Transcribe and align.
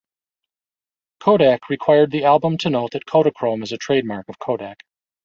Kodak 1.19 1.69
required 1.69 2.09
the 2.09 2.23
album 2.23 2.57
to 2.57 2.71
note 2.71 2.93
that 2.93 3.05
Kodachrome 3.05 3.61
is 3.61 3.71
a 3.71 3.77
trademark 3.77 4.27
of 4.29 4.39
Kodak. 4.39 4.79